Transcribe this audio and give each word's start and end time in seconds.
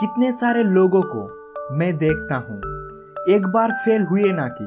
कितने 0.00 0.30
सारे 0.32 0.62
लोगों 0.64 1.00
को 1.06 1.22
मैं 1.76 1.96
देखता 1.98 2.36
हूँ। 2.36 2.56
एक 3.28 3.46
बार 3.46 3.72
फेल 3.74 4.02
हुए 4.02 4.30
ना 4.32 4.46
कि 4.50 4.64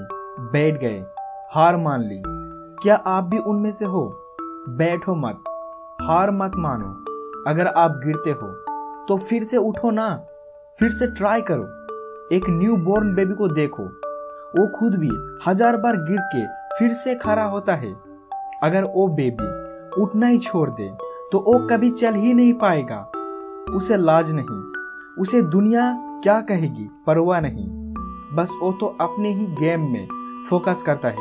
बैठ 0.51 0.79
गए, 0.81 0.99
हार 1.53 1.77
मान 1.77 2.01
ली। 2.01 2.21
क्या 2.77 2.95
आप 2.95 3.23
भी 3.23 3.37
उनमें 3.43 3.71
से 3.71 3.85
हो? 3.85 4.03
बैठो 4.71 5.15
मत, 5.17 5.43
हार 6.01 6.31
मत 6.31 6.51
मानो। 6.57 6.89
अगर 7.47 7.67
आप 7.67 7.99
गिरते 8.05 8.31
हो 8.31 8.47
तो 9.07 9.17
फिर 9.19 9.43
से 9.43 9.57
उठो 9.59 9.91
ना, 9.91 10.09
फिर 10.73 10.89
से 10.89 11.07
ट्राई 11.09 11.41
करो। 11.41 11.63
एक 12.35 12.49
न्यू 12.49 12.75
बोर्न 12.79 13.13
बेबी 13.15 13.33
को 13.33 13.47
देखो। 13.49 13.83
वो 14.53 14.67
खुद 14.69 14.95
भी 14.95 15.09
हज़ार 15.47 15.77
बार 15.77 15.97
गिर 16.03 16.19
के 16.35 16.45
फिर 16.77 16.93
से 16.93 17.15
खड़ा 17.15 17.43
होता 17.45 17.75
है। 17.75 17.93
अगर 18.63 18.83
वो 18.85 19.07
बेबी 19.15 20.01
उठना 20.01 20.27
ही 20.27 20.37
छोड़ 20.39 20.69
दे 20.71 20.91
तो 21.31 21.39
वो 21.41 21.59
कभी 21.67 21.89
चल 21.91 22.13
ही 22.15 22.33
नहीं 22.33 22.53
पाएगा। 22.59 23.01
उसे 23.75 23.97
लाज 23.97 24.33
नहीं। 24.35 24.61
उसे 25.19 25.41
दुनिया 25.41 25.93
क्या 25.97 26.41
कहेगी? 26.41 26.83
परवाह 27.07 27.41
नहीं। 27.41 27.67
बस 28.35 28.57
वो 28.61 28.71
तो 28.71 28.85
अपने 29.01 29.29
ही 29.29 29.45
गेम 29.45 29.81
में 29.81 30.07
फोकस 30.49 30.83
करता 30.83 31.07
है। 31.07 31.15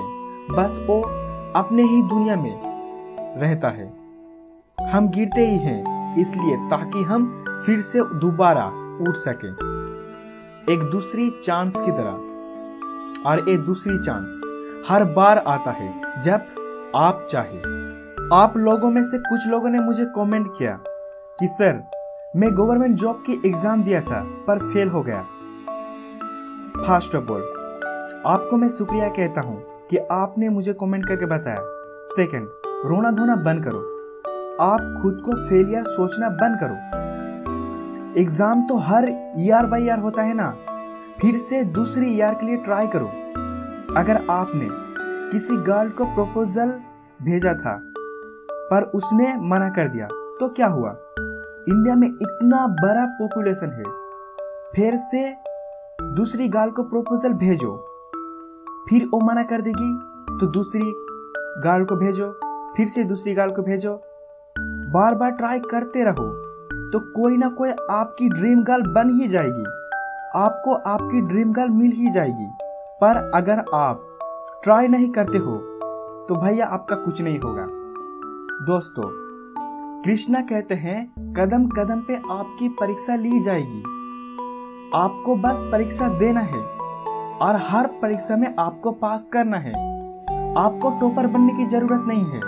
बस 0.49 0.81
वो 0.87 1.03
अपने 1.57 1.83
ही 1.83 2.03
दुनिया 2.03 2.37
में 2.37 2.63
रहता 3.39 3.69
है। 3.69 3.95
हम 4.93 5.09
गिरते 5.09 5.41
ही 5.41 5.57
हैं, 5.57 6.17
इसलिए 6.17 6.57
ताकि 6.57 7.03
हम 7.03 7.45
फिर 7.67 7.81
से 7.81 8.01
दोबारा 8.01 8.67
उठ 9.09 9.15
सके। 9.15 9.49
एक 10.75 10.81
दूसरी 10.93 11.31
चांस 11.31 11.81
की 11.81 11.91
तरह। 11.91 12.13
और 13.31 13.49
एक 13.49 13.61
दूसरी 13.61 13.99
चांस 13.99 14.43
हर 14.91 15.05
बार 15.05 15.39
आता 15.39 15.71
है, 15.71 16.21
जब 16.21 16.41
आप 16.97 17.27
चाहे। 17.31 17.59
आप 18.37 18.53
लोगों 18.57 18.91
में 18.91 19.05
से 19.05 19.19
कुछ 19.19 19.49
लोगों 19.49 19.69
ने 19.69 19.81
मुझे 19.81 20.05
कमेंट 20.05 20.51
किया 20.59 20.79
कि, 21.41 21.47
सर 21.49 22.02
मैं 22.35 22.49
गवर्नमेंट 22.57 22.95
जॉब 22.97 23.23
की 23.27 23.33
एग्ज़ाम 23.47 23.83
दिया 23.83 24.01
था, 24.01 24.21
पर 24.47 24.59
फेल 24.61 24.89
हो 24.89 25.03
गया। 25.03 25.21
फ़र्स्ट 26.79 27.17
ऑफ़ 27.17 27.31
ऑल 27.33 27.43
आपको 28.27 28.57
मैं 28.57 28.69
शुक्रिया 28.71 29.09
कहता 29.09 29.41
हूँ 29.41 29.57
कि 29.91 29.97
आपने 30.13 30.49
मुझे 30.49 30.73
कमेंट 30.73 31.05
करके 31.07 31.27
बताया। 31.27 31.59
सेकंड 32.07 32.49
रोना 32.87 33.11
धोना 33.11 33.37
बंद 33.43 33.65
करो। 33.65 33.81
आप 34.61 34.81
खुद 35.03 35.21
को 35.27 35.37
फेलियर 35.49 35.83
सोचना 35.83 36.29
बंद 36.39 36.59
करो। 36.63 38.21
एग्ज़ाम 38.21 38.63
तो 38.63 38.79
हर 38.81 39.09
ईयर 39.39 39.67
बाई 39.67 39.85
ईयर 39.85 39.99
होता 39.99 40.23
है 40.23 40.35
ना। 40.35 40.51
फिर 41.21 41.37
से 41.37 41.63
दूसरी 41.75 42.15
ईयर 42.17 42.35
के 42.35 42.47
लिए 42.47 42.57
ट्राई 42.65 42.87
करो। 42.87 43.07
अगर 43.97 44.27
आपने 44.31 44.69
किसी 45.31 45.57
गर्ल 45.63 45.91
को 45.91 46.05
प्रपोजल 46.15 46.79
भेजा 47.23 47.55
था, 47.55 47.81
पर 48.71 48.91
उसने 48.95 49.35
मना 49.49 49.69
कर 49.69 49.89
दिया 49.89 50.07
तो 50.41 50.49
क्या 50.49 50.67
हुआ? 50.67 50.97
इंडिया 51.63 51.95
में 51.97 52.07
इतना 52.09 52.67
बड़ा 52.77 53.05
पॉपुलेशन 53.19 53.71
है, 53.71 53.85
फिर 54.75 54.97
से 54.99 55.25
दूसरी 56.15 56.49
गाल 56.49 56.71
को 56.71 56.83
प्रपोजल 56.85 57.33
भेजो। 57.39 57.75
फिर 58.89 59.09
वो 59.13 59.21
मना 59.21 59.43
कर 59.43 59.61
देगी 59.61 59.93
तो 60.33 60.47
दूसरी 60.49 60.93
गाल 61.63 61.85
को 61.85 61.97
भेजो, 61.97 62.31
फिर 62.77 62.89
से 62.89 63.05
दूसरी 63.05 63.35
गाल 63.35 63.51
को 63.51 63.63
भेजो। 63.63 63.95
बार 64.57 65.15
बार 65.15 65.31
ट्राई 65.33 65.61
करते 65.71 66.05
रहो 66.05 66.29
तो 66.93 67.01
कोई 67.13 67.37
ना 67.37 67.49
कोई 67.51 67.71
आपकी 67.71 68.29
ड्रीम 68.31 68.63
गर्ल 68.65 68.83
बन 68.93 69.11
ही 69.11 69.29
जाएगी। 69.29 69.65
आपको 70.37 70.75
आपकी 70.75 71.21
ड्रीम 71.23 71.53
गर्ल 71.53 71.71
मिल 71.71 71.93
ही 71.93 72.11
जाएगी। 72.11 72.51
पर 73.01 73.31
अगर 73.35 73.65
आप 73.75 74.09
ट्राई 74.65 74.89
नहीं 74.89 75.11
करते 75.11 75.39
हो 75.39 75.57
तो 76.29 76.35
भैया 76.37 76.67
आपका 76.69 76.97
कुछ 76.97 77.23
नहीं 77.23 77.39
होगा। 77.39 77.67
दोस्तों 78.67 79.11
कृष्णा 80.05 80.41
कहते 80.41 80.75
हैं, 80.75 81.33
कदम 81.33 81.67
कदम 81.67 82.01
पे 82.01 82.17
आपकी 82.17 82.69
परीक्षा 82.69 83.15
ली 83.15 83.41
जाएगी। 83.41 83.79
आपको 84.95 85.37
बस 85.37 85.63
परीक्षा 85.73 86.09
देना 86.09 86.41
है 86.41 86.61
और 87.39 87.61
हर 87.63 87.87
परीक्षा 87.87 88.37
में 88.37 88.55
आपको 88.59 88.93
पास 88.93 89.29
करना 89.29 89.57
है। 89.57 89.71
आपको 90.59 91.01
टॉपर 91.01 91.27
बनने 91.27 91.53
की 91.53 91.67
ज़रूरत 91.67 92.05
नहीं 92.07 92.25
है। 92.25 92.39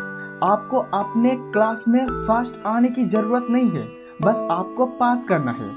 आपको 0.51 0.79
अपने 0.79 1.37
क्लास 1.37 1.85
में 1.89 2.07
फ़र्स्ट 2.07 2.63
आने 2.67 2.89
की 2.89 3.05
ज़रूरत 3.05 3.47
नहीं 3.51 3.71
है। 3.71 3.89
बस 4.23 4.49
आपको 4.51 4.87
पास 4.87 5.25
करना 5.25 5.51
है। 5.51 5.69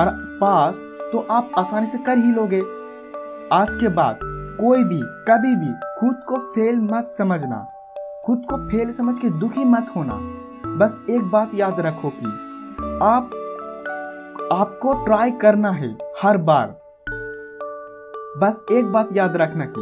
और 0.00 0.38
पास 0.40 0.88
तो 0.90 1.26
आप 1.30 1.50
आसानी 1.58 1.86
से 1.86 1.98
कर 1.98 2.18
ही 2.18 2.32
लोगे। 2.32 2.60
आज 3.52 3.74
के 3.74 3.88
बाद 3.88 4.18
कोई 4.60 4.84
भी, 4.84 5.00
कभी 5.02 5.56
भी 5.56 6.00
खुद 6.00 6.22
को 6.28 6.38
फेल 6.38 6.80
मत 6.80 7.04
समझना। 7.06 7.68
खुद 8.26 8.42
को 8.50 8.68
फेल 8.68 8.90
समझ 8.90 9.18
के 9.18 9.30
दुखी 9.30 9.64
मत 9.64 9.86
होना। 9.96 10.40
बस 10.80 11.04
एक 11.10 11.24
बात 11.30 11.50
याद 11.54 11.80
रखो 11.80 12.08
कि 12.08 12.26
आप, 13.02 13.30
आपको 14.52 14.92
ट्राई 15.04 15.30
करना 15.30 15.70
है 15.70 15.98
हर 16.22 16.36
बार। 16.36 16.68
बस 18.40 18.64
एक 18.72 18.92
बात 18.92 19.08
याद 19.16 19.36
रखना 19.36 19.64
कि 19.64 19.80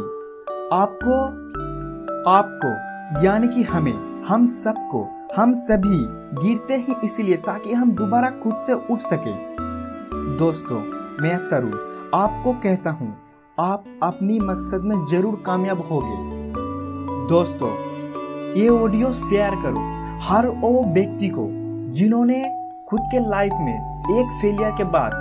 आपको 0.73 1.19
आपको, 2.31 2.71
यानी 3.25 3.47
कि 3.47 3.63
हमें, 3.63 4.23
हम 4.23 4.45
सबको, 4.45 5.07
हम 5.35 5.53
सभी 5.53 5.99
गिरते 6.43 6.73
ही 6.73 6.95
इसलिए 7.03 7.35
ताकि 7.35 7.73
हम 7.73 7.91
दोबारा 7.91 8.29
खुद 8.29 8.55
से 8.55 8.73
उठ 8.73 8.99
सके। 8.99 9.33
दोस्तों, 10.37 10.79
मैं 11.21 11.37
तरुण, 11.49 11.77
आपको 12.13 12.53
कहता 12.53 12.89
हूँ, 12.89 13.17
आप 13.59 13.83
अपनी 14.03 14.39
मकसद 14.39 14.81
में 14.83 15.05
ज़रूर 15.05 15.43
कामयाब 15.45 15.87
होगे। 15.87 16.17
दोस्तों, 17.27 17.71
ये 18.53 18.69
ऑडियो 18.69 19.13
शेयर 19.13 19.55
करो। 19.55 19.98
हर 20.21 20.47
वो 20.61 20.69
व्यक्ति 20.93 21.27
को 21.27 21.47
जिन्होंने 21.93 22.41
खुद 22.89 22.99
के 23.11 23.19
लाइफ 23.29 23.51
में 23.53 23.73
एक 24.11 24.31
फेलियर 24.41 24.71
के 24.71 24.83
बाद 24.83 25.11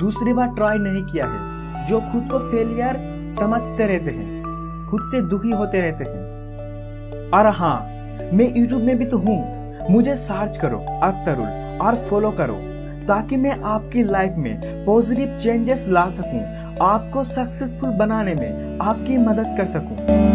दूसरी 0.00 0.32
बार 0.32 0.48
ट्राई 0.48 0.78
नहीं 0.78 1.02
किया 1.04 1.26
है, 1.26 1.84
जो 1.86 2.00
खुद 2.00 2.28
को 2.30 2.38
फेलियर 2.50 2.96
समझते 3.32 3.86
रहते 3.86 4.10
हैं, 4.10 4.42
खुद 4.90 5.00
से 5.02 5.20
दुखी 5.22 5.50
होते 5.50 5.80
रहते 5.80 6.04
हैं। 6.04 7.30
और 7.30 7.46
हाँ 7.56 7.78
मैं 8.32 8.52
यूट्यूब 8.56 8.82
में 8.82 8.96
भी 8.98 9.04
तो 9.04 9.18
हूँ। 9.18 9.38
मुझे 9.90 10.14
सर्च 10.16 10.56
करो, 10.56 10.78
अतरुल, 11.02 11.48
और 11.78 11.96
फॉलो 12.08 12.30
करो, 12.30 12.54
ताकि 13.06 13.36
मैं 13.36 13.60
आपकी 13.64 14.02
लाइफ 14.02 14.34
में 14.38 14.84
पॉजिटिव 14.86 15.36
चेंजेस 15.36 15.86
ला 15.88 16.10
सकूँ, 16.10 16.40
आपको 16.82 17.24
सक्सेसफुल 17.24 17.90
बनाने 17.90 18.34
में 18.34 18.78
आपकी 18.82 19.18
मदद 19.18 19.54
कर 19.58 19.66
सकूँ। 19.66 20.25